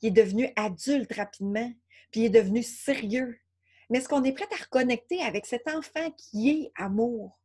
Il 0.00 0.08
est 0.08 0.22
devenu 0.22 0.50
adulte 0.56 1.14
rapidement, 1.14 1.72
puis 2.10 2.22
il 2.22 2.24
est 2.24 2.42
devenu 2.42 2.64
sérieux. 2.64 3.38
Mais 3.88 3.98
est-ce 3.98 4.08
qu'on 4.08 4.24
est 4.24 4.32
prêt 4.32 4.48
à 4.50 4.64
reconnecter 4.64 5.22
avec 5.22 5.46
cet 5.46 5.68
enfant 5.68 6.10
qui 6.16 6.50
est 6.50 6.72
amour? 6.74 7.38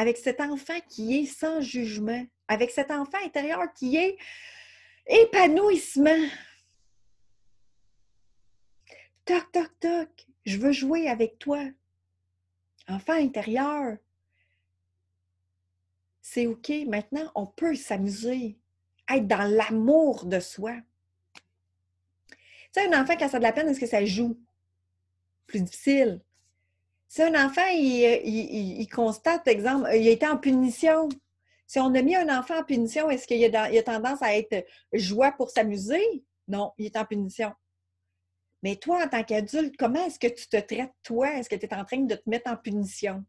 Avec 0.00 0.16
cet 0.16 0.40
enfant 0.40 0.80
qui 0.88 1.18
est 1.18 1.26
sans 1.26 1.60
jugement? 1.60 2.24
Avec 2.48 2.70
cet 2.70 2.90
enfant 2.90 3.18
intérieur 3.22 3.70
qui 3.74 3.98
est 3.98 4.16
épanouissement? 5.06 6.26
Toc, 9.26 9.52
toc, 9.52 9.70
toc. 9.78 10.26
Je 10.46 10.56
veux 10.56 10.72
jouer 10.72 11.06
avec 11.06 11.38
toi. 11.38 11.62
Enfant 12.88 13.12
intérieur. 13.12 13.98
C'est 16.22 16.46
OK. 16.46 16.72
Maintenant, 16.88 17.30
on 17.34 17.46
peut 17.46 17.74
s'amuser, 17.74 18.58
être 19.06 19.26
dans 19.26 19.54
l'amour 19.54 20.24
de 20.24 20.40
soi. 20.40 20.76
Tu 22.32 22.38
sais, 22.72 22.86
un 22.90 23.02
enfant, 23.02 23.18
ça 23.18 23.36
a 23.36 23.38
de 23.38 23.42
la 23.42 23.52
peine, 23.52 23.68
est-ce 23.68 23.80
que 23.80 23.86
ça 23.86 24.02
joue? 24.06 24.40
plus 25.46 25.60
difficile. 25.60 26.22
Si 27.10 27.22
un 27.22 27.34
enfant, 27.44 27.66
il, 27.72 28.86
constate, 28.86 29.44
par 29.44 29.52
exemple, 29.52 29.90
il 29.92 30.06
a 30.06 30.12
été 30.12 30.28
en 30.28 30.38
punition, 30.38 31.08
si 31.66 31.80
on 31.80 31.92
a 31.92 32.02
mis 32.02 32.14
un 32.14 32.38
enfant 32.38 32.60
en 32.60 32.62
punition, 32.62 33.10
est-ce 33.10 33.26
qu'il 33.26 33.56
a, 33.56 33.82
tendance 33.82 34.22
à 34.22 34.36
être 34.36 34.64
joie 34.92 35.32
pour 35.32 35.50
s'amuser? 35.50 36.24
Non, 36.46 36.72
il 36.78 36.86
est 36.86 36.96
en 36.96 37.04
punition. 37.04 37.52
Mais 38.62 38.76
toi, 38.76 39.04
en 39.04 39.08
tant 39.08 39.24
qu'adulte, 39.24 39.74
comment 39.76 40.06
est-ce 40.06 40.20
que 40.20 40.28
tu 40.28 40.46
te 40.46 40.56
traites, 40.58 40.92
toi? 41.02 41.32
Est-ce 41.32 41.48
que 41.48 41.56
tu 41.56 41.66
es 41.66 41.74
en 41.74 41.84
train 41.84 41.98
de 41.98 42.14
te 42.14 42.30
mettre 42.30 42.48
en 42.48 42.56
punition? 42.56 43.24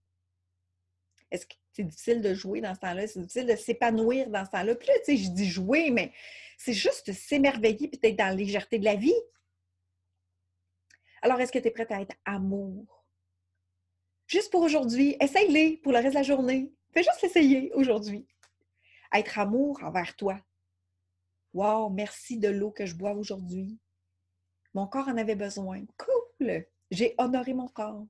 Est-ce 1.31 1.47
que 1.47 1.55
c'est 1.71 1.83
difficile 1.83 2.21
de 2.21 2.35
jouer 2.35 2.61
dans 2.61 2.75
ce 2.75 2.81
temps-là? 2.81 3.07
C'est 3.07 3.21
difficile 3.21 3.47
de 3.47 3.55
s'épanouir 3.55 4.29
dans 4.29 4.45
ce 4.45 4.51
temps-là? 4.51 4.75
Puis 4.75 4.89
là, 4.89 4.93
tu 5.03 5.05
sais, 5.05 5.17
je 5.17 5.31
dis 5.31 5.50
jouer, 5.50 5.89
mais 5.89 6.13
c'est 6.55 6.73
juste 6.73 7.11
s'émerveiller 7.13 7.88
peut-être 7.88 8.15
dans 8.15 8.27
la 8.27 8.35
légèreté 8.35 8.77
de 8.77 8.85
la 8.85 8.95
vie. 8.95 9.11
Alors, 11.23 11.41
est-ce 11.41 11.51
que 11.51 11.57
tu 11.57 11.67
es 11.67 11.71
prête 11.71 11.91
à 11.91 12.01
être 12.01 12.15
amour? 12.25 13.00
Juste 14.31 14.50
pour 14.50 14.61
aujourd'hui, 14.61 15.17
essaye-les 15.19 15.75
pour 15.83 15.91
le 15.91 15.97
reste 15.97 16.11
de 16.11 16.19
la 16.19 16.23
journée. 16.23 16.71
Fais 16.93 17.03
juste 17.03 17.21
essayer 17.21 17.69
aujourd'hui. 17.73 18.25
Être 19.13 19.39
amour 19.39 19.77
envers 19.83 20.15
toi. 20.15 20.39
Wow, 21.53 21.89
merci 21.89 22.38
de 22.38 22.47
l'eau 22.47 22.71
que 22.71 22.85
je 22.85 22.95
bois 22.95 23.11
aujourd'hui. 23.11 23.77
Mon 24.73 24.88
corps 24.88 25.09
en 25.09 25.17
avait 25.17 25.35
besoin. 25.35 25.83
Cool! 25.97 26.65
J'ai 26.91 27.13
honoré 27.17 27.53
mon 27.53 27.67
corps. 27.67 28.05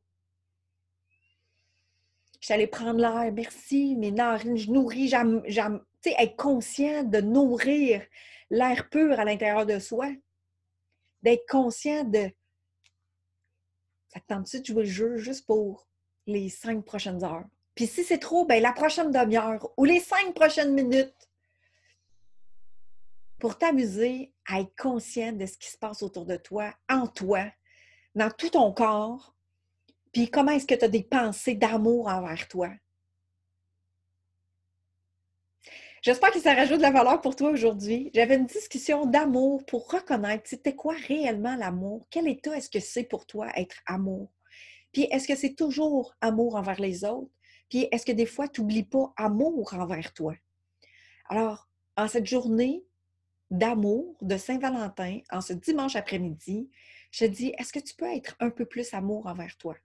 J'allais 2.39 2.67
prendre 2.67 2.99
l'air. 2.99 3.33
Merci, 3.33 3.95
mes 3.95 4.11
narines, 4.11 4.57
je 4.57 4.69
nourris. 4.69 5.07
J'aime, 5.07 5.41
tu 6.03 6.11
sais, 6.11 6.15
être 6.19 6.35
conscient 6.35 7.03
de 7.03 7.19
nourrir 7.19 8.05
l'air 8.51 8.89
pur 8.91 9.19
à 9.19 9.25
l'intérieur 9.25 9.65
de 9.65 9.79
soi. 9.79 10.11
D'être 11.23 11.47
conscient 11.49 12.03
de. 12.03 12.29
Ça 14.09 14.19
te 14.19 14.27
tente-tu 14.27 14.59
de 14.59 14.65
jouer 14.65 14.83
le 14.83 14.89
jeu 14.89 15.17
juste 15.17 15.47
pour 15.47 15.87
les 16.27 16.49
cinq 16.49 16.83
prochaines 16.85 17.23
heures? 17.23 17.45
Puis 17.75 17.87
si 17.87 18.03
c'est 18.03 18.19
trop, 18.19 18.45
ben 18.45 18.61
la 18.61 18.73
prochaine 18.73 19.11
demi-heure 19.11 19.71
ou 19.77 19.85
les 19.85 19.99
cinq 19.99 20.33
prochaines 20.33 20.73
minutes 20.73 21.29
pour 23.39 23.57
t'amuser 23.57 24.33
à 24.45 24.59
être 24.59 24.75
conscient 24.75 25.31
de 25.31 25.45
ce 25.45 25.57
qui 25.57 25.69
se 25.69 25.77
passe 25.77 26.03
autour 26.03 26.25
de 26.25 26.35
toi, 26.35 26.73
en 26.89 27.07
toi, 27.07 27.45
dans 28.13 28.29
tout 28.29 28.49
ton 28.49 28.71
corps, 28.71 29.35
puis 30.11 30.29
comment 30.29 30.51
est-ce 30.51 30.67
que 30.67 30.75
tu 30.75 30.85
as 30.85 30.89
des 30.89 31.03
pensées 31.03 31.55
d'amour 31.55 32.07
envers 32.07 32.47
toi. 32.47 32.69
J'espère 36.01 36.31
que 36.31 36.39
ça 36.39 36.55
rajoute 36.55 36.77
de 36.77 36.81
la 36.81 36.91
valeur 36.91 37.21
pour 37.21 37.35
toi 37.35 37.51
aujourd'hui. 37.51 38.09
J'avais 38.13 38.35
une 38.35 38.47
discussion 38.47 39.05
d'amour 39.05 39.63
pour 39.65 39.89
reconnaître 39.89 40.43
c'était 40.47 40.75
quoi 40.75 40.95
réellement 41.07 41.55
l'amour? 41.55 42.07
Quel 42.09 42.27
état 42.27 42.57
est-ce 42.57 42.69
que 42.69 42.79
c'est 42.79 43.03
pour 43.03 43.27
toi 43.27 43.47
être 43.55 43.77
amour? 43.85 44.31
Puis 44.91 45.03
est-ce 45.11 45.27
que 45.27 45.35
c'est 45.35 45.55
toujours 45.55 46.15
amour 46.21 46.55
envers 46.55 46.79
les 46.79 47.03
autres? 47.03 47.31
Puis 47.69 47.87
est-ce 47.91 48.05
que 48.05 48.11
des 48.11 48.25
fois, 48.25 48.47
tu 48.47 48.61
n'oublies 48.61 48.83
pas 48.83 49.13
amour 49.15 49.73
envers 49.73 50.13
toi? 50.13 50.35
Alors, 51.29 51.69
en 51.95 52.07
cette 52.07 52.27
journée 52.27 52.83
d'amour 53.49 54.17
de 54.21 54.37
Saint-Valentin, 54.37 55.19
en 55.29 55.41
ce 55.41 55.53
dimanche 55.53 55.95
après-midi, 55.95 56.69
je 57.11 57.25
dis, 57.25 57.53
est-ce 57.57 57.73
que 57.73 57.79
tu 57.79 57.95
peux 57.95 58.11
être 58.13 58.35
un 58.39 58.49
peu 58.49 58.65
plus 58.65 58.93
amour 58.93 59.27
envers 59.27 59.55
toi? 59.57 59.75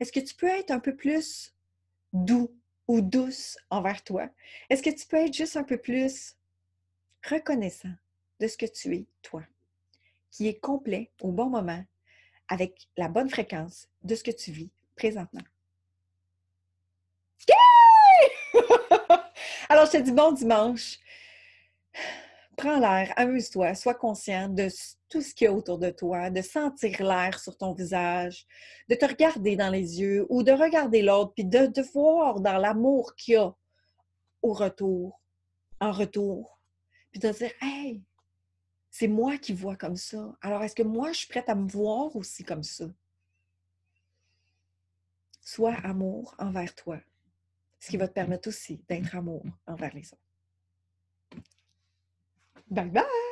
Est-ce 0.00 0.12
que 0.12 0.20
tu 0.20 0.34
peux 0.34 0.48
être 0.48 0.70
un 0.70 0.80
peu 0.80 0.94
plus 0.94 1.54
doux 2.12 2.54
ou 2.88 3.00
douce 3.00 3.56
envers 3.70 4.02
toi? 4.04 4.28
Est-ce 4.70 4.82
que 4.82 4.90
tu 4.90 5.06
peux 5.06 5.16
être 5.16 5.34
juste 5.34 5.56
un 5.56 5.64
peu 5.64 5.78
plus 5.78 6.36
reconnaissant 7.28 7.92
de 8.40 8.46
ce 8.46 8.56
que 8.56 8.66
tu 8.66 8.94
es, 8.94 9.06
toi, 9.22 9.42
qui 10.30 10.46
est 10.46 10.60
complet 10.60 11.10
au 11.20 11.32
bon 11.32 11.50
moment, 11.50 11.84
avec 12.48 12.88
la 12.96 13.08
bonne 13.08 13.30
fréquence 13.30 13.88
de 14.02 14.14
ce 14.14 14.24
que 14.24 14.30
tu 14.30 14.52
vis 14.52 14.70
présentement? 14.96 15.42
Alors, 19.68 19.86
je 19.86 19.92
te 19.92 19.96
dis 19.98 20.12
bon 20.12 20.32
dimanche. 20.32 20.98
Prends 22.56 22.78
l'air, 22.78 23.12
amuse-toi, 23.16 23.74
sois 23.74 23.94
conscient 23.94 24.48
de 24.48 24.68
tout 25.08 25.20
ce 25.20 25.34
qu'il 25.34 25.44
y 25.44 25.48
a 25.48 25.52
autour 25.52 25.78
de 25.78 25.90
toi, 25.90 26.30
de 26.30 26.40
sentir 26.40 27.02
l'air 27.02 27.38
sur 27.38 27.56
ton 27.56 27.74
visage, 27.74 28.46
de 28.88 28.94
te 28.94 29.04
regarder 29.04 29.56
dans 29.56 29.68
les 29.68 30.00
yeux 30.00 30.26
ou 30.30 30.42
de 30.42 30.52
regarder 30.52 31.02
l'autre, 31.02 31.32
puis 31.34 31.44
de, 31.44 31.66
de 31.66 31.82
voir 31.92 32.40
dans 32.40 32.56
l'amour 32.56 33.14
qu'il 33.14 33.34
y 33.34 33.36
a 33.36 33.54
au 34.42 34.52
retour, 34.52 35.20
en 35.80 35.92
retour, 35.92 36.60
puis 37.10 37.20
de 37.20 37.28
dire 37.28 37.52
Hey, 37.60 38.02
c'est 38.98 39.08
moi 39.08 39.36
qui 39.36 39.52
vois 39.52 39.76
comme 39.76 39.96
ça. 39.96 40.34
Alors, 40.40 40.62
est-ce 40.62 40.74
que 40.74 40.82
moi, 40.82 41.12
je 41.12 41.18
suis 41.18 41.28
prête 41.28 41.50
à 41.50 41.54
me 41.54 41.68
voir 41.68 42.16
aussi 42.16 42.44
comme 42.44 42.62
ça? 42.62 42.86
Sois 45.42 45.74
amour 45.84 46.34
envers 46.38 46.74
toi 46.74 46.98
ce 47.78 47.90
qui 47.90 47.98
va 47.98 48.08
te 48.08 48.14
permettre 48.14 48.48
aussi 48.48 48.82
d'être 48.88 49.14
amour 49.14 49.44
envers 49.66 49.94
les 49.94 50.14
autres. 50.14 51.44
Bye 52.70 52.88
bye! 52.88 53.25